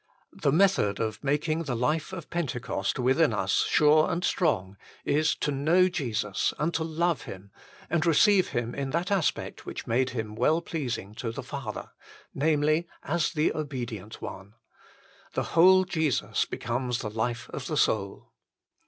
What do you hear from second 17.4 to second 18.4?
of the soul.